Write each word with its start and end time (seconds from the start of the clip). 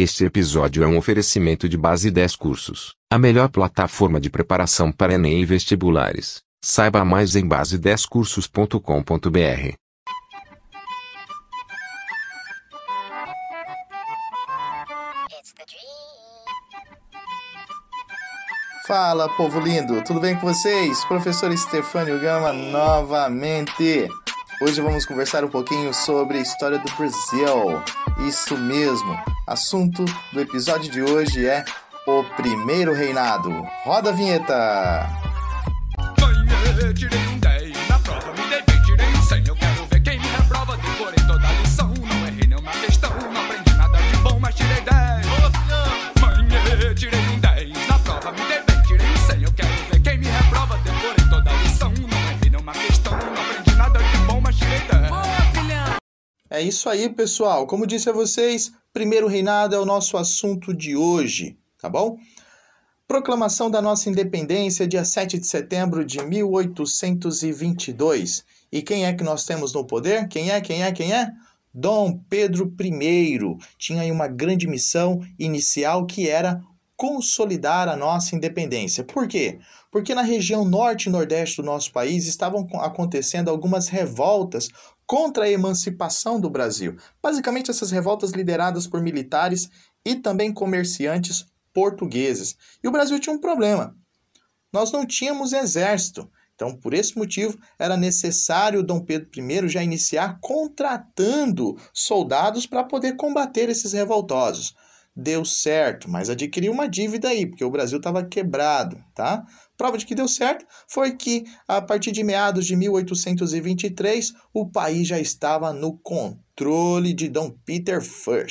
Este 0.00 0.24
episódio 0.24 0.84
é 0.84 0.86
um 0.86 0.96
oferecimento 0.96 1.68
de 1.68 1.76
Base 1.76 2.08
10 2.08 2.36
Cursos, 2.36 2.94
a 3.12 3.18
melhor 3.18 3.48
plataforma 3.48 4.20
de 4.20 4.30
preparação 4.30 4.92
para 4.92 5.14
Enem 5.14 5.42
e 5.42 5.44
vestibulares. 5.44 6.40
Saiba 6.64 7.04
mais 7.04 7.34
em 7.34 7.44
base10cursos.com.br. 7.44 9.74
Fala, 18.86 19.28
povo 19.30 19.58
lindo, 19.58 20.04
tudo 20.04 20.20
bem 20.20 20.36
com 20.36 20.46
vocês? 20.46 21.04
Professor 21.06 21.50
Estefânio 21.50 22.20
Gama 22.20 22.52
novamente. 22.52 24.08
Hoje 24.60 24.80
vamos 24.80 25.06
conversar 25.06 25.44
um 25.44 25.48
pouquinho 25.48 25.94
sobre 25.94 26.38
a 26.38 26.40
história 26.40 26.78
do 26.80 26.92
Brasil. 26.96 27.80
Isso 28.26 28.58
mesmo. 28.58 29.16
Assunto 29.46 30.04
do 30.32 30.40
episódio 30.40 30.90
de 30.90 31.00
hoje 31.00 31.46
é 31.46 31.64
o 32.04 32.24
primeiro 32.34 32.92
reinado. 32.92 33.50
Roda 33.84 34.10
a 34.10 34.12
vinheta. 34.12 35.06
tirei 36.92 37.20
É 56.58 56.62
isso 56.62 56.88
aí, 56.88 57.08
pessoal. 57.08 57.68
Como 57.68 57.86
disse 57.86 58.10
a 58.10 58.12
vocês, 58.12 58.72
primeiro 58.92 59.28
reinado 59.28 59.76
é 59.76 59.78
o 59.78 59.84
nosso 59.84 60.16
assunto 60.16 60.74
de 60.74 60.96
hoje, 60.96 61.56
tá 61.80 61.88
bom? 61.88 62.18
Proclamação 63.06 63.70
da 63.70 63.80
nossa 63.80 64.10
independência, 64.10 64.84
dia 64.84 65.04
7 65.04 65.38
de 65.38 65.46
setembro 65.46 66.04
de 66.04 66.20
1822. 66.20 68.44
E 68.72 68.82
quem 68.82 69.06
é 69.06 69.12
que 69.12 69.22
nós 69.22 69.44
temos 69.44 69.72
no 69.72 69.86
poder? 69.86 70.26
Quem 70.26 70.50
é? 70.50 70.60
Quem 70.60 70.82
é? 70.82 70.90
Quem 70.90 71.14
é? 71.14 71.30
Dom 71.72 72.18
Pedro 72.28 72.74
I. 72.80 73.38
Tinha 73.78 74.02
aí 74.02 74.10
uma 74.10 74.26
grande 74.26 74.66
missão 74.66 75.24
inicial 75.38 76.06
que 76.06 76.28
era 76.28 76.60
consolidar 76.96 77.88
a 77.88 77.96
nossa 77.96 78.34
independência. 78.34 79.04
Por 79.04 79.28
quê? 79.28 79.60
Porque 79.92 80.12
na 80.12 80.22
região 80.22 80.64
norte 80.64 81.06
e 81.06 81.12
nordeste 81.12 81.58
do 81.58 81.62
nosso 81.62 81.92
país 81.92 82.26
estavam 82.26 82.66
acontecendo 82.80 83.48
algumas 83.48 83.86
revoltas 83.86 84.68
contra 85.08 85.44
a 85.44 85.50
emancipação 85.50 86.38
do 86.38 86.50
Brasil. 86.50 86.94
Basicamente, 87.22 87.70
essas 87.70 87.90
revoltas 87.90 88.32
lideradas 88.32 88.86
por 88.86 89.00
militares 89.00 89.70
e 90.04 90.14
também 90.14 90.52
comerciantes 90.52 91.46
portugueses. 91.72 92.54
E 92.84 92.86
o 92.86 92.92
Brasil 92.92 93.18
tinha 93.18 93.34
um 93.34 93.40
problema. 93.40 93.96
Nós 94.70 94.92
não 94.92 95.06
tínhamos 95.06 95.54
exército. 95.54 96.30
Então, 96.54 96.76
por 96.76 96.92
esse 96.92 97.16
motivo, 97.16 97.58
era 97.78 97.96
necessário 97.96 98.82
Dom 98.82 99.00
Pedro 99.00 99.30
I 99.34 99.68
já 99.68 99.82
iniciar 99.82 100.38
contratando 100.42 101.78
soldados 101.94 102.66
para 102.66 102.84
poder 102.84 103.16
combater 103.16 103.70
esses 103.70 103.94
revoltosos 103.94 104.74
deu 105.20 105.44
certo, 105.44 106.08
mas 106.08 106.30
adquiriu 106.30 106.70
uma 106.72 106.88
dívida 106.88 107.28
aí, 107.28 107.44
porque 107.44 107.64
o 107.64 107.70
Brasil 107.70 107.98
estava 107.98 108.24
quebrado, 108.24 109.02
tá? 109.12 109.44
Prova 109.78 109.96
de 109.96 110.04
que 110.04 110.14
deu 110.14 110.26
certo 110.26 110.66
foi 110.88 111.16
que, 111.16 111.44
a 111.68 111.80
partir 111.80 112.10
de 112.10 112.24
meados 112.24 112.66
de 112.66 112.74
1823, 112.74 114.34
o 114.52 114.68
país 114.68 115.06
já 115.06 115.20
estava 115.20 115.72
no 115.72 115.96
controle 115.96 117.14
de 117.14 117.28
Dom 117.28 117.50
Peter 117.64 118.02
I, 118.02 118.46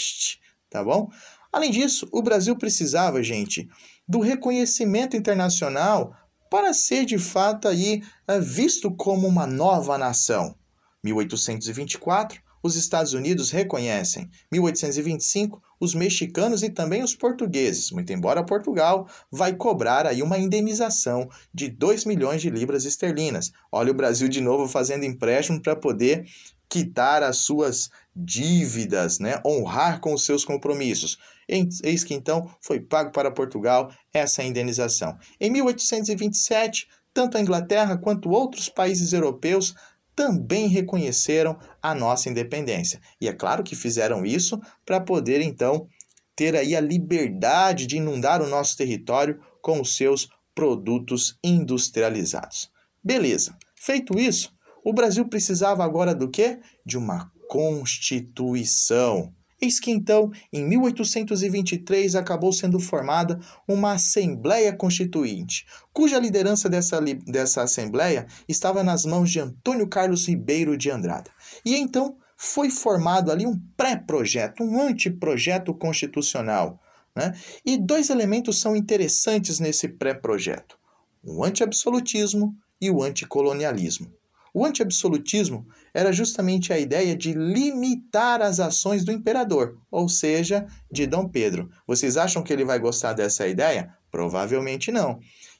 tá 0.69 0.81
bom? 0.81 1.11
Além 1.51 1.69
disso, 1.69 2.07
o 2.13 2.21
Brasil 2.21 2.55
precisava, 2.55 3.21
gente, 3.21 3.67
do 4.07 4.21
reconhecimento 4.21 5.17
internacional 5.17 6.15
para 6.49 6.73
ser 6.73 7.03
de 7.03 7.17
fato 7.17 7.67
aí 7.67 8.01
eh, 8.25 8.39
visto 8.39 8.89
como 8.89 9.27
uma 9.27 9.45
nova 9.45 9.97
nação. 9.97 10.55
1824, 11.03 12.41
os 12.61 12.75
Estados 12.75 13.13
Unidos 13.13 13.51
reconhecem. 13.51 14.29
1825, 14.51 15.61
os 15.79 15.93
mexicanos 15.93 16.63
e 16.63 16.69
também 16.69 17.03
os 17.03 17.15
portugueses, 17.15 17.91
muito 17.91 18.11
embora 18.11 18.43
Portugal 18.43 19.07
vai 19.31 19.55
cobrar 19.55 20.05
aí 20.05 20.21
uma 20.23 20.37
indenização 20.37 21.29
de 21.53 21.69
2 21.69 22.05
milhões 22.05 22.41
de 22.41 22.49
libras 22.49 22.85
esterlinas. 22.85 23.51
Olha 23.71 23.91
o 23.91 23.95
Brasil 23.95 24.27
de 24.27 24.41
novo 24.41 24.67
fazendo 24.67 25.05
empréstimo 25.05 25.61
para 25.61 25.75
poder 25.75 26.25
quitar 26.69 27.23
as 27.23 27.37
suas 27.37 27.89
dívidas, 28.15 29.19
né? 29.19 29.41
honrar 29.45 29.99
com 29.99 30.13
os 30.13 30.25
seus 30.25 30.43
compromissos. 30.43 31.17
Eis 31.47 32.03
que 32.03 32.13
então 32.13 32.49
foi 32.59 32.79
pago 32.79 33.11
para 33.11 33.31
Portugal 33.31 33.91
essa 34.13 34.43
indenização. 34.43 35.17
Em 35.39 35.49
1827, 35.49 36.87
tanto 37.13 37.37
a 37.37 37.41
Inglaterra 37.41 37.97
quanto 37.97 38.29
outros 38.29 38.67
países 38.67 39.13
europeus 39.13 39.73
também 40.17 40.67
reconheceram 40.67 41.59
a 41.79 41.93
nossa 41.93 42.27
independência. 42.27 42.99
E 43.21 43.27
é 43.27 43.33
claro 43.33 43.63
que 43.63 43.75
fizeram 43.75 44.25
isso 44.25 44.59
para 44.83 44.99
poder 44.99 45.41
então 45.41 45.87
ter 46.35 46.55
aí 46.55 46.75
a 46.75 46.81
liberdade 46.81 47.85
de 47.85 47.97
inundar 47.97 48.41
o 48.41 48.47
nosso 48.47 48.75
território 48.75 49.39
com 49.61 49.79
os 49.79 49.95
seus 49.95 50.27
produtos 50.55 51.37
industrializados. 51.43 52.71
Beleza. 53.03 53.55
Feito 53.75 54.17
isso, 54.17 54.51
o 54.83 54.91
Brasil 54.91 55.23
precisava 55.27 55.83
agora 55.85 56.15
do 56.15 56.27
quê? 56.27 56.59
De 56.83 56.97
uma 56.97 57.31
constituição. 57.47 59.31
Eis 59.59 59.79
que 59.79 59.89
então, 59.89 60.31
em 60.53 60.63
1823, 60.63 62.15
acabou 62.15 62.53
sendo 62.53 62.79
formada 62.79 63.39
uma 63.67 63.93
Assembleia 63.93 64.71
Constituinte, 64.71 65.65
cuja 65.91 66.19
liderança 66.19 66.69
dessa, 66.69 67.01
dessa 67.01 67.63
Assembleia 67.63 68.27
estava 68.47 68.83
nas 68.83 69.03
mãos 69.03 69.31
de 69.31 69.39
Antônio 69.39 69.87
Carlos 69.87 70.27
Ribeiro 70.27 70.77
de 70.77 70.91
Andrada. 70.91 71.31
E 71.65 71.75
então 71.75 72.17
foi 72.37 72.69
formado 72.69 73.31
ali 73.31 73.47
um 73.47 73.59
pré-projeto, 73.75 74.63
um 74.63 74.79
anteprojeto 74.79 75.73
constitucional. 75.73 76.79
Né? 77.15 77.33
E 77.65 77.77
dois 77.77 78.11
elementos 78.11 78.61
são 78.61 78.75
interessantes 78.75 79.59
nesse 79.59 79.87
pré-projeto: 79.87 80.77
o 81.23 81.43
anti-absolutismo 81.43 82.55
e 82.79 82.91
o 82.91 83.01
anticolonialismo. 83.01 84.13
O 84.57 84.65
anti-absolutismo 84.65 85.67
era 85.93 86.11
justamente 86.11 86.73
a 86.73 86.79
ideia 86.79 87.15
de 87.15 87.31
limitar 87.31 88.41
as 88.41 88.59
ações 88.59 89.05
do 89.05 89.11
imperador, 89.11 89.77
ou 89.91 90.09
seja, 90.09 90.65
de 90.91 91.05
Dom 91.05 91.29
Pedro. 91.29 91.69
Vocês 91.85 92.17
acham 92.17 92.41
que 92.41 92.51
ele 92.51 92.65
vai 92.65 92.79
gostar 92.79 93.13
dessa 93.13 93.47
ideia? 93.47 93.93
Provavelmente 94.09 94.91
não. 94.91 95.19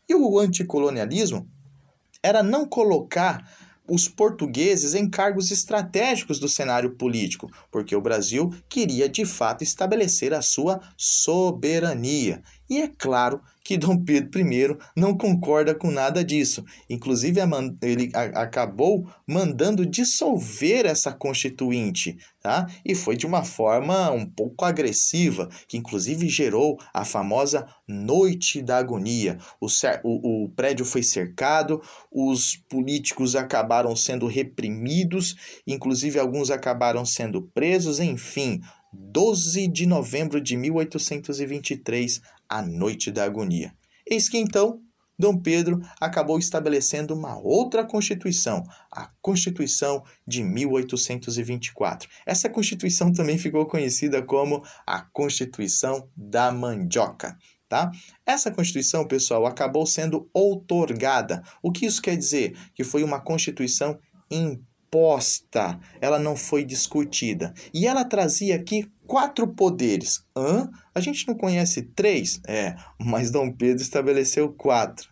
E 0.09 0.16
o 0.16 0.40
anticolonialismo 0.40 1.47
era 2.24 2.41
não 2.41 2.68
colocar 2.68 3.47
os 3.88 4.07
portugueses 4.07 4.96
em 4.96 5.07
cargos 5.07 5.52
estratégicos 5.52 6.40
do 6.40 6.50
cenário 6.50 6.96
político, 6.96 7.52
porque 7.72 7.96
o 7.96 8.02
Brasil 8.02 8.52
queria 8.68 9.07
de 9.07 9.25
fato 9.25 9.63
estabelecer 9.63 10.34
a 10.34 10.41
sua 10.41 10.81
soberania. 10.97 12.41
E 12.69 12.81
é 12.81 12.88
claro 12.88 13.41
que 13.67 13.78
Dom 13.78 13.97
Pedro 13.97 14.39
I 14.39 14.78
não 14.95 15.13
concorda 15.13 15.75
com 15.75 15.91
nada 15.91 16.23
disso. 16.23 16.63
Inclusive, 16.89 17.41
ele 17.81 18.09
acabou 18.16 19.09
mandando 19.28 19.85
dissolver 19.85 20.85
essa 20.85 21.11
constituinte, 21.11 22.17
tá? 22.41 22.66
E 22.85 22.95
foi 22.95 23.17
de 23.17 23.25
uma 23.25 23.44
forma 23.44 24.09
um 24.11 24.25
pouco 24.25 24.63
agressiva, 24.63 25.50
que 25.67 25.75
inclusive 25.75 26.29
gerou 26.29 26.79
a 26.94 27.03
famosa 27.03 27.67
Noite 27.85 28.61
da 28.61 28.77
Agonia. 28.77 29.38
O, 29.59 29.67
o, 30.03 30.45
o 30.45 30.50
prédio 30.50 30.85
foi 30.85 31.03
cercado, 31.03 31.81
os 32.09 32.56
políticos 32.69 33.35
acabaram 33.35 33.97
sendo 33.97 34.27
reprimidos, 34.27 35.35
inclusive 35.67 36.17
alguns 36.17 36.50
acabaram 36.51 37.06
sendo 37.06 37.41
presos, 37.41 38.00
enfim. 38.00 38.61
12 38.94 39.67
de 39.67 39.85
novembro 39.85 40.39
de 40.41 40.56
1823, 40.56 42.21
a 42.49 42.61
Noite 42.61 43.11
da 43.11 43.23
Agonia. 43.23 43.73
Eis 44.09 44.29
que 44.29 44.38
então 44.38 44.81
Dom 45.19 45.38
Pedro 45.39 45.81
acabou 45.99 46.38
estabelecendo 46.38 47.15
uma 47.15 47.39
outra 47.39 47.83
Constituição, 47.83 48.63
a 48.91 49.09
Constituição 49.19 50.03
de 50.27 50.44
1824. 50.44 52.07
Essa 52.25 52.47
Constituição 52.47 53.11
também 53.11 53.38
ficou 53.38 53.65
conhecida 53.65 54.21
como 54.21 54.63
a 54.85 55.01
Constituição 55.01 56.07
da 56.15 56.51
Mandioca. 56.51 57.35
Tá? 57.67 57.91
Essa 58.25 58.51
Constituição, 58.51 59.05
pessoal, 59.07 59.45
acabou 59.45 59.85
sendo 59.85 60.29
outorgada. 60.33 61.44
O 61.61 61.71
que 61.71 61.85
isso 61.85 62.01
quer 62.01 62.15
dizer? 62.15 62.55
Que 62.73 62.83
foi 62.83 63.03
uma 63.03 63.19
Constituição 63.19 63.99
imposta, 64.88 65.80
ela 66.00 66.18
não 66.18 66.36
foi 66.36 66.63
discutida. 66.63 67.54
E 67.74 67.86
ela 67.86 68.06
trazia 68.06 68.56
aqui 68.56 68.89
quatro 69.06 69.48
poderes. 69.48 70.24
Hã? 70.36 70.69
A 70.95 71.00
gente 71.00 71.28
não 71.28 71.36
conhece 71.36 71.81
três? 71.81 72.39
É, 72.48 72.75
mas 73.00 73.30
Dom 73.30 73.51
Pedro 73.51 73.81
estabeleceu 73.81 74.51
quatro: 74.51 75.10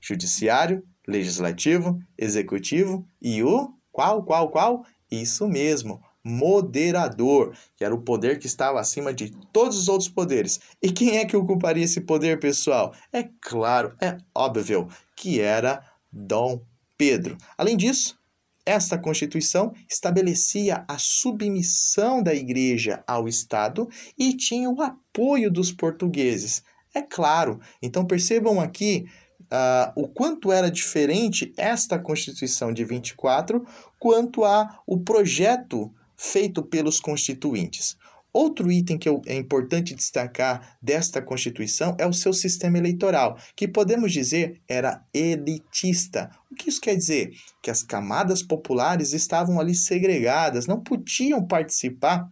judiciário, 0.00 0.82
legislativo, 1.06 1.98
executivo 2.16 3.06
e 3.20 3.42
o 3.42 3.72
qual, 3.92 4.22
qual, 4.22 4.50
qual? 4.50 4.84
Isso 5.10 5.46
mesmo, 5.48 6.02
moderador, 6.24 7.56
que 7.76 7.84
era 7.84 7.94
o 7.94 8.02
poder 8.02 8.38
que 8.38 8.46
estava 8.46 8.80
acima 8.80 9.14
de 9.14 9.30
todos 9.52 9.78
os 9.78 9.88
outros 9.88 10.08
poderes. 10.08 10.60
E 10.82 10.90
quem 10.90 11.18
é 11.18 11.24
que 11.24 11.36
ocuparia 11.36 11.84
esse 11.84 12.00
poder, 12.00 12.40
pessoal? 12.40 12.92
É 13.12 13.28
claro, 13.40 13.94
é 14.00 14.18
óbvio 14.34 14.88
que 15.14 15.40
era 15.40 15.82
Dom 16.12 16.60
Pedro. 16.98 17.38
Além 17.56 17.76
disso, 17.76 18.18
esta 18.66 18.98
Constituição 18.98 19.72
estabelecia 19.88 20.84
a 20.88 20.98
submissão 20.98 22.20
da 22.20 22.34
Igreja 22.34 23.02
ao 23.06 23.28
Estado 23.28 23.88
e 24.18 24.36
tinha 24.36 24.68
o 24.68 24.82
apoio 24.82 25.50
dos 25.50 25.70
portugueses. 25.70 26.62
É 26.92 27.00
claro, 27.00 27.60
então 27.80 28.04
percebam 28.04 28.60
aqui 28.60 29.06
uh, 29.42 29.92
o 29.94 30.08
quanto 30.08 30.50
era 30.50 30.70
diferente 30.70 31.54
esta 31.56 31.98
Constituição 31.98 32.72
de 32.72 32.84
24 32.84 33.64
quanto 33.98 34.44
a 34.44 34.80
o 34.86 34.98
projeto 34.98 35.92
feito 36.16 36.62
pelos 36.62 36.98
constituintes. 36.98 37.96
Outro 38.36 38.70
item 38.70 38.98
que 38.98 39.08
é 39.08 39.34
importante 39.34 39.94
destacar 39.94 40.76
desta 40.82 41.22
Constituição 41.22 41.96
é 41.98 42.06
o 42.06 42.12
seu 42.12 42.34
sistema 42.34 42.76
eleitoral, 42.76 43.38
que 43.56 43.66
podemos 43.66 44.12
dizer 44.12 44.60
era 44.68 45.02
elitista. 45.14 46.30
O 46.52 46.54
que 46.54 46.68
isso 46.68 46.78
quer 46.78 46.96
dizer? 46.96 47.30
Que 47.62 47.70
as 47.70 47.82
camadas 47.82 48.42
populares 48.42 49.14
estavam 49.14 49.58
ali 49.58 49.74
segregadas, 49.74 50.66
não 50.66 50.82
podiam 50.82 51.46
participar 51.46 52.30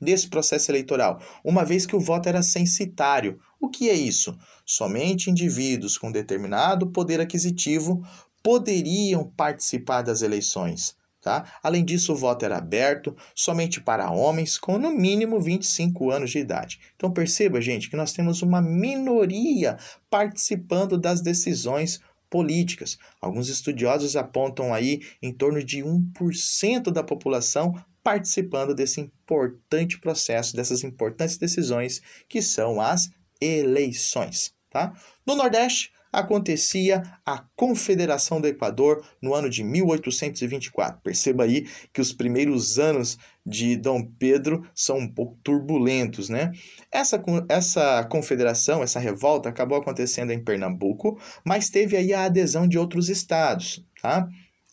desse 0.00 0.28
processo 0.28 0.70
eleitoral, 0.70 1.20
uma 1.44 1.64
vez 1.64 1.84
que 1.84 1.96
o 1.96 2.00
voto 2.00 2.28
era 2.28 2.40
censitário. 2.40 3.40
O 3.60 3.68
que 3.68 3.90
é 3.90 3.94
isso? 3.94 4.38
Somente 4.64 5.32
indivíduos 5.32 5.98
com 5.98 6.12
determinado 6.12 6.92
poder 6.92 7.20
aquisitivo 7.20 8.06
poderiam 8.40 9.28
participar 9.36 10.02
das 10.02 10.22
eleições. 10.22 10.94
Tá? 11.24 11.58
Além 11.62 11.82
disso, 11.82 12.12
o 12.12 12.16
voto 12.16 12.44
era 12.44 12.58
aberto 12.58 13.16
somente 13.34 13.80
para 13.80 14.10
homens 14.10 14.58
com 14.58 14.76
no 14.76 14.90
mínimo 14.90 15.40
25 15.40 16.10
anos 16.10 16.30
de 16.30 16.38
idade. 16.38 16.78
Então 16.94 17.10
perceba, 17.10 17.62
gente, 17.62 17.88
que 17.88 17.96
nós 17.96 18.12
temos 18.12 18.42
uma 18.42 18.60
minoria 18.60 19.78
participando 20.10 20.98
das 20.98 21.22
decisões 21.22 21.98
políticas. 22.28 22.98
Alguns 23.22 23.48
estudiosos 23.48 24.16
apontam 24.16 24.74
aí 24.74 25.00
em 25.22 25.32
torno 25.32 25.64
de 25.64 25.82
1% 25.82 26.90
da 26.92 27.02
população 27.02 27.74
participando 28.02 28.74
desse 28.74 29.00
importante 29.00 29.98
processo, 29.98 30.54
dessas 30.54 30.84
importantes 30.84 31.38
decisões 31.38 32.02
que 32.28 32.42
são 32.42 32.82
as 32.82 33.08
eleições. 33.40 34.52
Tá? 34.68 34.92
No 35.26 35.36
Nordeste, 35.36 35.90
acontecia 36.14 37.02
a 37.24 37.44
Confederação 37.56 38.40
do 38.40 38.46
Equador 38.46 39.04
no 39.20 39.34
ano 39.34 39.50
de 39.50 39.62
1824. 39.64 41.00
Perceba 41.02 41.44
aí 41.44 41.66
que 41.92 42.00
os 42.00 42.12
primeiros 42.12 42.78
anos 42.78 43.18
de 43.44 43.76
Dom 43.76 44.02
Pedro 44.18 44.66
são 44.74 44.98
um 44.98 45.08
pouco 45.08 45.36
turbulentos, 45.42 46.28
né? 46.28 46.52
Essa, 46.90 47.22
essa 47.48 48.04
confederação, 48.04 48.82
essa 48.82 48.98
revolta 48.98 49.48
acabou 49.48 49.76
acontecendo 49.76 50.30
em 50.30 50.42
Pernambuco, 50.42 51.20
mas 51.44 51.68
teve 51.68 51.96
aí 51.96 52.14
a 52.14 52.24
adesão 52.24 52.66
de 52.66 52.78
outros 52.78 53.08
estados, 53.08 53.84
tá? 54.00 54.26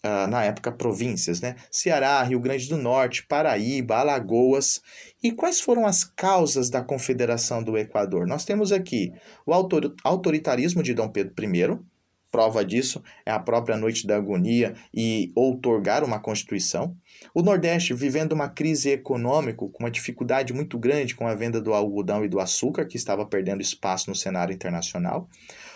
Uh, 0.06 0.28
na 0.28 0.44
época 0.44 0.72
províncias, 0.72 1.42
né? 1.42 1.56
Ceará, 1.70 2.22
Rio 2.24 2.40
Grande 2.40 2.68
do 2.68 2.78
Norte, 2.78 3.26
Paraíba, 3.28 3.98
Alagoas. 3.98 4.82
E 5.24 5.32
quais 5.32 5.62
foram 5.62 5.86
as 5.86 6.04
causas 6.04 6.70
da 6.70 6.84
Confederação 6.84 7.64
do 7.64 7.78
Equador? 7.78 8.28
Nós 8.28 8.46
temos 8.46 8.72
aqui 8.72 9.12
o 9.46 9.54
autor 9.54 9.94
autoritarismo 10.04 10.84
de 10.84 10.94
Dom 10.94 11.10
Pedro 11.10 11.34
I, 11.44 11.80
prova 12.32 12.64
disso 12.64 13.04
é 13.26 13.32
a 13.32 13.40
própria 13.40 13.78
Noite 13.78 14.08
da 14.08 14.16
Agonia 14.16 14.74
e 14.94 15.32
outorgar 15.36 16.04
uma 16.04 16.20
Constituição. 16.20 16.96
O 17.34 17.44
Nordeste 17.44 17.94
vivendo 17.94 18.32
uma 18.32 18.50
crise 18.50 18.90
econômica 18.90 19.58
com 19.58 19.78
uma 19.80 19.92
dificuldade 19.92 20.54
muito 20.54 20.80
grande 20.80 21.14
com 21.14 21.28
a 21.28 21.36
venda 21.36 21.62
do 21.62 21.74
algodão 21.74 22.24
e 22.24 22.30
do 22.30 22.40
açúcar, 22.40 22.86
que 22.86 22.98
estava 22.98 23.26
perdendo 23.26 23.62
espaço 23.62 24.10
no 24.10 24.16
cenário 24.16 24.54
internacional 24.54 25.28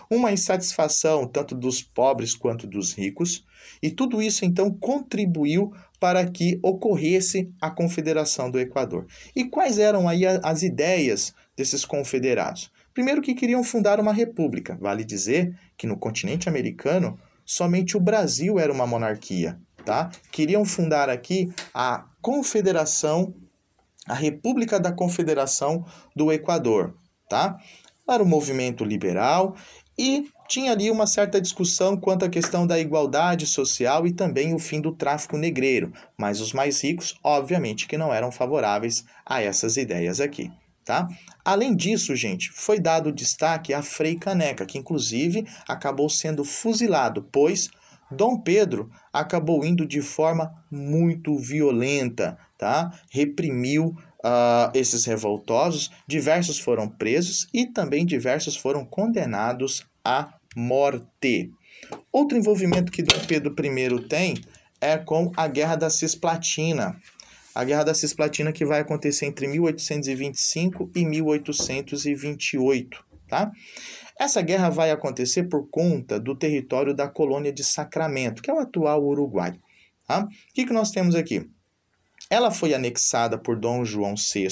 uma 0.10 0.31
insatisfação 0.31 1.28
tanto 1.28 1.56
dos 1.56 1.81
pobres 1.81 2.36
quanto 2.36 2.68
dos 2.68 2.94
ricos, 2.94 3.44
e 3.81 3.90
tudo 3.90 4.22
isso 4.22 4.46
então 4.46 4.72
contribuiu 4.72 5.74
para 6.00 6.25
que 6.25 6.60
ocorresse 6.62 7.52
a 7.60 7.72
Confederação 7.72 8.52
do 8.52 8.60
Equador. 8.60 9.07
E 9.36 9.46
quais 9.46 9.80
eram 9.80 10.07
aí 10.07 10.25
as 10.25 10.62
ideias 10.62 11.34
desses 11.57 11.84
confederados? 11.84 12.72
Primeiro 12.95 13.21
que 13.21 13.36
queriam 13.36 13.62
fundar 13.62 14.00
uma 14.00 14.13
república. 14.13 14.77
Vale 14.80 15.03
dizer 15.03 15.53
que 15.77 15.86
no 15.86 15.97
continente 15.97 16.47
americano 16.47 17.19
somente 17.45 17.97
o 17.97 18.00
Brasil 18.00 18.57
era 18.57 18.71
uma 18.71 18.88
monarquia, 18.88 19.59
tá? 19.83 20.09
Queriam 20.31 20.63
fundar 20.63 21.09
aqui 21.09 21.51
a 21.74 22.06
Confederação, 22.21 23.36
a 24.07 24.13
República 24.13 24.80
da 24.80 24.94
Confederação 24.94 25.86
do 26.15 26.31
Equador, 26.31 26.95
tá? 27.30 27.59
Era 28.09 28.24
um 28.24 28.27
movimento 28.27 28.86
liberal 28.86 29.57
e 29.97 30.30
tinha 30.47 30.71
ali 30.71 30.89
uma 30.89 31.06
certa 31.06 31.42
discussão 31.42 31.97
quanto 31.97 32.24
à 32.24 32.30
questão 32.30 32.65
da 32.65 32.80
igualdade 32.80 33.45
social 33.45 34.07
e 34.07 34.13
também 34.13 34.53
o 34.53 34.59
fim 34.59 34.80
do 34.80 34.95
tráfico 34.95 35.36
negreiro, 35.36 35.92
mas 36.18 36.39
os 36.39 36.53
mais 36.53 36.81
ricos, 36.81 37.19
obviamente, 37.21 37.88
que 37.88 37.97
não 37.97 38.13
eram 38.13 38.31
favoráveis 38.31 39.03
a 39.25 39.42
essas 39.42 39.75
ideias 39.75 40.21
aqui. 40.21 40.50
Tá? 40.85 41.07
Além 41.43 41.75
disso, 41.75 42.15
gente, 42.15 42.51
foi 42.51 42.79
dado 42.79 43.11
destaque 43.11 43.73
a 43.73 43.81
Frei 43.81 44.15
Caneca, 44.15 44.67
que 44.67 44.77
inclusive 44.77 45.47
acabou 45.67 46.07
sendo 46.07 46.45
fuzilado, 46.45 47.27
pois 47.31 47.71
Dom 48.11 48.39
Pedro 48.39 48.91
acabou 49.11 49.65
indo 49.65 49.85
de 49.85 50.01
forma 50.01 50.53
muito 50.69 51.37
violenta, 51.37 52.37
tá? 52.55 52.93
Reprimiu 53.09 53.97
uh, 54.25 54.69
esses 54.73 55.05
revoltosos, 55.05 55.89
diversos 56.07 56.59
foram 56.59 56.87
presos 56.87 57.47
e 57.53 57.65
também 57.65 58.05
diversos 58.05 58.55
foram 58.55 58.85
condenados 58.85 59.85
à 60.03 60.35
morte. 60.55 61.51
Outro 62.11 62.37
envolvimento 62.37 62.91
que 62.91 63.03
Dom 63.03 63.19
Pedro 63.27 63.55
I 63.57 64.07
tem 64.07 64.35
é 64.79 64.97
com 64.97 65.31
a 65.35 65.47
Guerra 65.47 65.75
da 65.75 65.89
Cisplatina. 65.89 66.95
A 67.56 67.63
Guerra 67.63 67.86
da 67.86 67.94
Cisplatina 67.94 68.52
que 68.52 68.66
vai 68.66 68.81
acontecer 68.81 69.25
entre 69.25 69.48
1825 69.48 70.92
e 70.94 71.06
1828, 71.06 73.06
tá? 73.30 73.50
Essa 74.19 74.42
guerra 74.42 74.69
vai 74.69 74.92
acontecer 74.92 75.44
por 75.44 75.69
conta 75.69 76.19
do 76.19 76.36
território 76.36 76.94
da 76.94 77.07
colônia 77.07 77.54
de 77.54 77.63
Sacramento, 77.63 78.42
que 78.42 78.52
é 78.52 78.54
o 78.54 78.60
atual 78.60 79.04
Uruguai. 79.04 79.57
Tá? 80.07 80.24
O 80.24 80.28
que, 80.54 80.66
que 80.66 80.74
nós 80.74 80.92
temos 80.92 81.16
aqui? 81.16 81.50
Ela 82.30 82.52
foi 82.52 82.74
anexada 82.74 83.38
por 83.38 83.57
Dom 83.57 83.84
João 83.84 84.16
VI, 84.16 84.48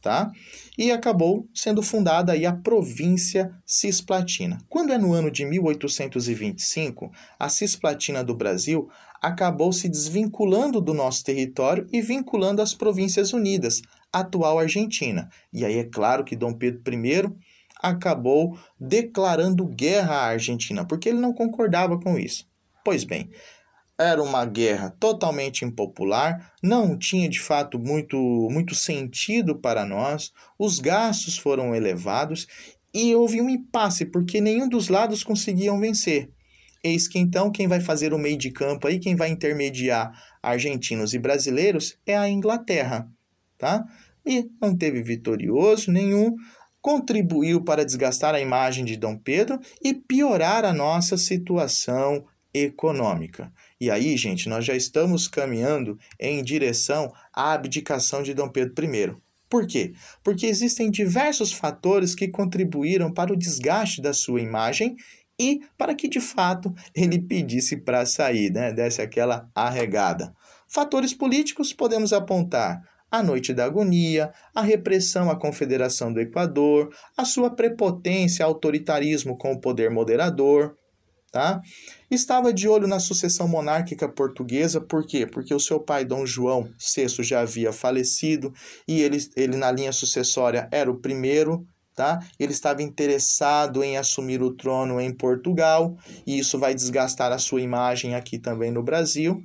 tá? 0.00 0.30
E 0.78 0.90
acabou 0.90 1.46
sendo 1.54 1.82
fundada 1.82 2.32
aí 2.32 2.46
a 2.46 2.52
província 2.52 3.54
Cisplatina. 3.66 4.58
Quando 4.68 4.92
é 4.92 4.98
no 4.98 5.12
ano 5.12 5.30
de 5.30 5.44
1825, 5.44 7.12
a 7.38 7.48
Cisplatina 7.48 8.24
do 8.24 8.34
Brasil 8.34 8.88
acabou 9.20 9.72
se 9.72 9.88
desvinculando 9.88 10.80
do 10.80 10.94
nosso 10.94 11.22
território 11.24 11.86
e 11.92 12.00
vinculando 12.00 12.62
as 12.62 12.74
Províncias 12.74 13.32
Unidas, 13.32 13.82
atual 14.12 14.58
Argentina. 14.58 15.28
E 15.52 15.64
aí 15.64 15.78
é 15.78 15.84
claro 15.84 16.24
que 16.24 16.36
Dom 16.36 16.54
Pedro 16.54 16.82
I 16.94 17.32
acabou 17.82 18.58
declarando 18.78 19.66
guerra 19.66 20.14
à 20.14 20.26
Argentina, 20.26 20.84
porque 20.84 21.08
ele 21.08 21.18
não 21.18 21.32
concordava 21.32 21.98
com 21.98 22.18
isso. 22.18 22.46
Pois 22.84 23.04
bem, 23.04 23.30
era 23.98 24.22
uma 24.22 24.46
guerra 24.46 24.94
totalmente 24.98 25.64
impopular, 25.64 26.52
não 26.62 26.96
tinha 26.96 27.28
de 27.28 27.38
fato 27.38 27.78
muito, 27.78 28.16
muito 28.50 28.74
sentido 28.74 29.56
para 29.56 29.84
nós, 29.84 30.32
os 30.58 30.78
gastos 30.78 31.36
foram 31.36 31.74
elevados 31.74 32.46
e 32.94 33.14
houve 33.14 33.40
um 33.40 33.48
impasse, 33.48 34.06
porque 34.06 34.40
nenhum 34.40 34.68
dos 34.68 34.88
lados 34.88 35.22
conseguiam 35.22 35.78
vencer. 35.78 36.30
Eis 36.82 37.06
que 37.06 37.18
então 37.18 37.50
quem 37.50 37.68
vai 37.68 37.80
fazer 37.80 38.14
o 38.14 38.18
meio 38.18 38.38
de 38.38 38.50
campo 38.50 38.86
aí, 38.86 38.98
quem 38.98 39.14
vai 39.14 39.28
intermediar 39.28 40.12
argentinos 40.42 41.12
e 41.12 41.18
brasileiros 41.18 41.98
é 42.06 42.16
a 42.16 42.28
Inglaterra, 42.28 43.08
tá? 43.58 43.84
E 44.24 44.48
não 44.60 44.76
teve 44.76 45.02
vitorioso 45.02 45.90
nenhum, 45.90 46.34
contribuiu 46.80 47.62
para 47.62 47.84
desgastar 47.84 48.34
a 48.34 48.40
imagem 48.40 48.84
de 48.84 48.96
Dom 48.96 49.16
Pedro 49.16 49.60
e 49.82 49.92
piorar 49.92 50.64
a 50.64 50.72
nossa 50.72 51.16
situação 51.18 52.24
econômica. 52.52 53.52
E 53.80 53.90
aí, 53.90 54.16
gente, 54.16 54.48
nós 54.48 54.64
já 54.64 54.74
estamos 54.74 55.28
caminhando 55.28 55.98
em 56.18 56.42
direção 56.42 57.12
à 57.32 57.52
abdicação 57.52 58.22
de 58.22 58.34
Dom 58.34 58.48
Pedro 58.48 58.84
I. 58.84 59.16
Por 59.48 59.66
quê? 59.66 59.92
Porque 60.22 60.46
existem 60.46 60.90
diversos 60.90 61.52
fatores 61.52 62.14
que 62.14 62.28
contribuíram 62.28 63.12
para 63.12 63.32
o 63.32 63.36
desgaste 63.36 64.00
da 64.00 64.12
sua 64.12 64.40
imagem 64.40 64.96
e 65.40 65.62
para 65.78 65.94
que 65.94 66.06
de 66.06 66.20
fato 66.20 66.74
ele 66.94 67.18
pedisse 67.18 67.78
para 67.78 68.04
sair, 68.04 68.52
né? 68.52 68.70
desse 68.70 69.00
aquela 69.00 69.48
arregada. 69.54 70.34
Fatores 70.68 71.14
políticos 71.14 71.72
podemos 71.72 72.12
apontar 72.12 72.82
a 73.10 73.22
Noite 73.22 73.54
da 73.54 73.64
Agonia, 73.64 74.30
a 74.54 74.60
repressão 74.60 75.30
à 75.30 75.36
Confederação 75.36 76.12
do 76.12 76.20
Equador, 76.20 76.94
a 77.16 77.24
sua 77.24 77.50
prepotência, 77.50 78.44
autoritarismo 78.44 79.36
com 79.36 79.52
o 79.52 79.60
poder 79.60 79.90
moderador, 79.90 80.76
tá? 81.32 81.60
Estava 82.10 82.52
de 82.52 82.68
olho 82.68 82.86
na 82.86 83.00
sucessão 83.00 83.48
monárquica 83.48 84.08
portuguesa, 84.08 84.80
por 84.80 85.06
quê? 85.06 85.26
Porque 85.26 85.54
o 85.54 85.58
seu 85.58 85.80
pai, 85.80 86.04
Dom 86.04 86.26
João 86.26 86.70
VI, 86.78 87.24
já 87.24 87.40
havia 87.40 87.72
falecido 87.72 88.52
e 88.86 89.00
ele, 89.00 89.18
ele 89.34 89.56
na 89.56 89.72
linha 89.72 89.92
sucessória 89.92 90.68
era 90.70 90.90
o 90.90 91.00
primeiro, 91.00 91.66
tá? 91.94 92.20
Ele 92.38 92.52
estava 92.52 92.82
interessado 92.82 93.82
em 93.82 93.96
assumir 93.96 94.42
o 94.42 94.52
trono 94.54 95.00
em 95.00 95.12
Portugal 95.12 95.96
e 96.26 96.38
isso 96.38 96.58
vai 96.58 96.74
desgastar 96.74 97.32
a 97.32 97.38
sua 97.38 97.60
imagem 97.60 98.14
aqui 98.14 98.38
também 98.38 98.70
no 98.70 98.82
Brasil. 98.82 99.42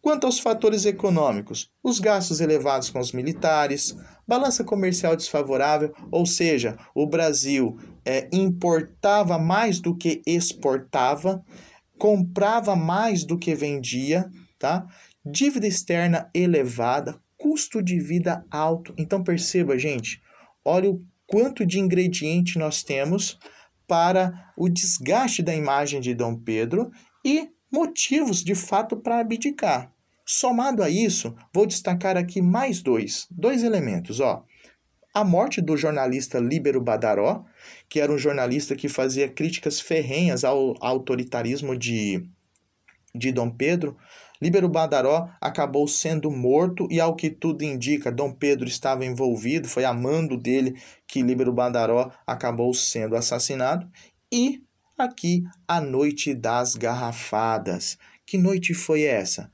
Quanto 0.00 0.26
aos 0.26 0.40
fatores 0.40 0.84
econômicos, 0.84 1.70
os 1.80 2.00
gastos 2.00 2.40
elevados 2.40 2.90
com 2.90 2.98
os 2.98 3.12
militares, 3.12 3.96
balança 4.26 4.64
comercial 4.64 5.14
desfavorável, 5.14 5.94
ou 6.10 6.26
seja, 6.26 6.76
o 6.92 7.06
Brasil 7.06 7.78
é, 8.04 8.28
importava 8.32 9.38
mais 9.38 9.78
do 9.78 9.96
que 9.96 10.20
exportava, 10.26 11.44
comprava 11.96 12.74
mais 12.74 13.24
do 13.24 13.38
que 13.38 13.54
vendia, 13.54 14.28
tá? 14.58 14.84
Dívida 15.24 15.68
externa 15.68 16.28
elevada, 16.34 17.20
custo 17.38 17.80
de 17.80 18.00
vida 18.00 18.44
alto. 18.50 18.92
Então 18.98 19.22
perceba, 19.22 19.78
gente, 19.78 20.20
olha 20.64 20.90
o 20.90 21.00
quanto 21.32 21.64
de 21.64 21.80
ingrediente 21.80 22.58
nós 22.58 22.82
temos 22.82 23.38
para 23.88 24.52
o 24.54 24.68
desgaste 24.68 25.42
da 25.42 25.54
imagem 25.54 25.98
de 25.98 26.14
Dom 26.14 26.36
Pedro 26.36 26.90
e 27.24 27.48
motivos 27.72 28.44
de 28.44 28.54
fato 28.54 28.98
para 28.98 29.20
abdicar. 29.20 29.90
Somado 30.26 30.82
a 30.82 30.90
isso, 30.90 31.34
vou 31.50 31.66
destacar 31.66 32.18
aqui 32.18 32.42
mais 32.42 32.82
dois, 32.82 33.26
dois 33.30 33.62
elementos, 33.62 34.20
ó. 34.20 34.44
A 35.14 35.24
morte 35.24 35.62
do 35.62 35.74
jornalista 35.74 36.38
Líbero 36.38 36.82
Badaró, 36.82 37.46
que 37.88 37.98
era 37.98 38.12
um 38.12 38.18
jornalista 38.18 38.76
que 38.76 38.88
fazia 38.88 39.26
críticas 39.26 39.80
ferrenhas 39.80 40.44
ao 40.44 40.74
autoritarismo 40.84 41.76
de, 41.76 42.28
de 43.14 43.32
Dom 43.32 43.50
Pedro. 43.50 43.96
Líbero 44.42 44.68
Badaró 44.68 45.30
acabou 45.40 45.86
sendo 45.86 46.28
morto 46.28 46.88
e, 46.90 46.98
ao 46.98 47.14
que 47.14 47.30
tudo 47.30 47.62
indica, 47.62 48.10
Dom 48.10 48.32
Pedro 48.32 48.66
estava 48.66 49.04
envolvido, 49.04 49.68
foi 49.68 49.84
a 49.84 49.92
mando 49.92 50.36
dele 50.36 50.82
que 51.06 51.22
Líbero 51.22 51.52
Badaró 51.52 52.10
acabou 52.26 52.74
sendo 52.74 53.14
assassinado. 53.14 53.88
E 54.32 54.60
aqui 54.98 55.44
a 55.68 55.80
Noite 55.80 56.34
das 56.34 56.74
Garrafadas. 56.74 57.96
Que 58.26 58.36
noite 58.36 58.74
foi 58.74 59.02
essa? 59.02 59.48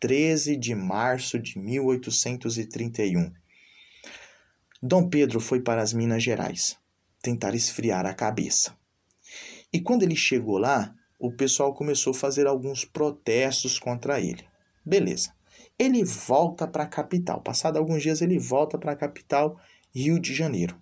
13 0.00 0.56
de 0.56 0.74
março 0.74 1.38
de 1.38 1.56
1831. 1.56 3.32
Dom 4.82 5.08
Pedro 5.08 5.38
foi 5.38 5.60
para 5.60 5.80
as 5.80 5.92
Minas 5.92 6.20
Gerais 6.20 6.76
tentar 7.22 7.54
esfriar 7.54 8.04
a 8.06 8.12
cabeça. 8.12 8.76
E 9.72 9.80
quando 9.80 10.02
ele 10.02 10.16
chegou 10.16 10.58
lá, 10.58 10.92
o 11.22 11.30
pessoal 11.30 11.72
começou 11.72 12.10
a 12.10 12.14
fazer 12.14 12.48
alguns 12.48 12.84
protestos 12.84 13.78
contra 13.78 14.20
ele. 14.20 14.44
Beleza. 14.84 15.32
Ele 15.78 16.04
volta 16.04 16.66
para 16.66 16.82
a 16.82 16.88
capital. 16.88 17.40
Passado 17.40 17.76
alguns 17.76 18.02
dias, 18.02 18.20
ele 18.20 18.40
volta 18.40 18.76
para 18.76 18.90
a 18.90 18.96
capital, 18.96 19.56
Rio 19.94 20.18
de 20.18 20.34
Janeiro. 20.34 20.76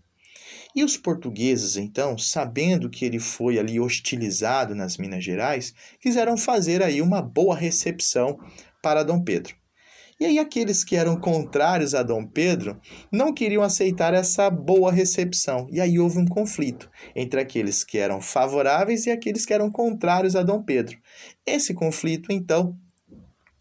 E 0.75 0.83
os 0.83 0.97
portugueses, 0.97 1.77
então, 1.77 2.17
sabendo 2.17 2.89
que 2.89 3.05
ele 3.05 3.19
foi 3.19 3.59
ali 3.59 3.79
hostilizado 3.79 4.75
nas 4.75 4.97
Minas 4.97 5.23
Gerais, 5.23 5.75
quiseram 6.01 6.39
fazer 6.39 6.83
aí 6.83 7.03
uma 7.03 7.21
boa 7.21 7.55
recepção 7.55 8.41
para 8.83 9.03
Dom 9.03 9.23
Pedro. 9.23 9.60
E 10.21 10.27
aí 10.27 10.39
aqueles 10.39 10.85
que 10.85 10.97
eram 10.97 11.17
contrários 11.19 11.95
a 11.95 12.03
Dom 12.03 12.27
Pedro 12.27 12.79
não 13.11 13.33
queriam 13.33 13.63
aceitar 13.63 14.13
essa 14.13 14.51
boa 14.51 14.93
recepção. 14.93 15.67
E 15.73 15.81
aí 15.81 15.99
houve 15.99 16.19
um 16.19 16.27
conflito 16.27 16.91
entre 17.17 17.41
aqueles 17.41 17.83
que 17.83 17.97
eram 17.97 18.21
favoráveis 18.21 19.07
e 19.07 19.11
aqueles 19.11 19.47
que 19.47 19.55
eram 19.55 19.71
contrários 19.71 20.37
a 20.37 20.43
Dom 20.43 20.63
Pedro. 20.63 20.99
Esse 21.47 21.73
conflito, 21.73 22.31
então, 22.31 22.77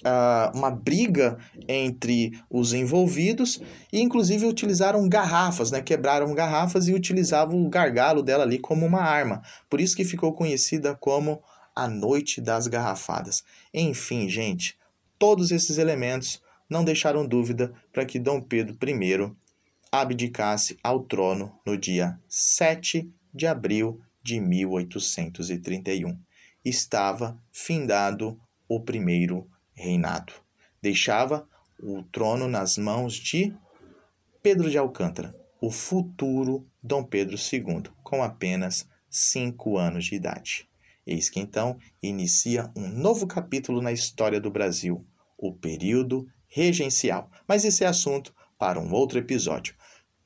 Uh, 0.02 0.58
uma 0.58 0.72
briga 0.72 1.38
entre 1.68 2.32
os 2.50 2.72
envolvidos 2.72 3.62
e 3.92 4.00
inclusive 4.00 4.46
utilizaram 4.46 5.10
garrafas, 5.10 5.72
né? 5.72 5.82
Quebraram 5.82 6.34
garrafas 6.34 6.88
e 6.88 6.94
utilizavam 6.94 7.62
o 7.62 7.70
gargalo 7.70 8.24
dela 8.24 8.46
ali 8.46 8.60
como 8.60 8.86
uma 8.86 9.02
arma. 9.02 9.42
Por 9.70 9.82
isso 9.82 9.98
que 9.98 10.06
ficou 10.06 10.32
conhecida 10.32 10.96
como 10.96 11.44
a 11.76 11.86
Noite 11.90 12.40
das 12.40 12.66
Garrafadas. 12.66 13.44
Enfim, 13.74 14.30
gente, 14.30 14.78
todos 15.20 15.52
esses 15.52 15.78
elementos 15.78 16.42
não 16.70 16.84
deixaram 16.84 17.26
dúvida 17.26 17.74
para 17.92 18.06
que 18.06 18.20
Dom 18.20 18.42
Pedro 18.42 18.78
I 18.82 19.36
abdicasse 19.92 20.78
ao 20.84 21.04
trono 21.04 21.60
no 21.66 21.76
dia 21.76 22.20
7 22.28 23.12
de 23.34 23.48
abril 23.48 24.00
de 24.22 24.40
1831. 24.40 26.18
Estava 26.64 27.42
findado 27.52 28.40
o 28.68 28.80
primeiro 28.80 29.50
reinado. 29.74 30.34
Deixava 30.82 31.48
o 31.82 32.04
trono 32.04 32.48
nas 32.48 32.78
mãos 32.78 33.16
de 33.16 33.54
Pedro 34.44 34.70
de 34.70 34.78
Alcântara, 34.78 35.36
o 35.60 35.72
futuro 35.72 36.68
Dom 36.82 37.04
Pedro 37.04 37.36
II, 37.36 37.92
com 38.04 38.22
apenas 38.22 38.88
cinco 39.10 39.78
anos 39.78 40.06
de 40.06 40.16
idade. 40.16 40.70
Eis 41.06 41.30
que 41.30 41.40
então 41.40 41.78
inicia 42.04 42.72
um 42.76 42.88
novo 42.88 43.26
capítulo 43.26 43.82
na 43.82 43.92
história 43.92 44.40
do 44.40 44.52
Brasil, 44.52 45.06
o 45.38 45.52
período 45.54 46.28
regencial. 46.50 47.30
Mas 47.48 47.64
esse 47.64 47.84
é 47.84 47.88
assunto 47.88 48.34
para 48.58 48.80
um 48.80 48.92
outro 48.92 49.18
episódio. 49.18 49.74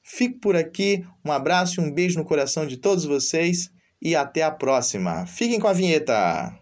Fico 0.02 0.40
por 0.40 0.56
aqui, 0.56 1.06
um 1.24 1.32
abraço 1.32 1.80
e 1.80 1.84
um 1.84 1.92
beijo 1.92 2.18
no 2.18 2.26
coração 2.26 2.66
de 2.66 2.78
todos 2.78 3.06
vocês 3.06 3.70
e 4.02 4.16
até 4.16 4.42
a 4.44 4.52
próxima. 4.52 5.26
Fiquem 5.26 5.60
com 5.60 5.68
a 5.68 5.74
vinheta! 5.74 6.60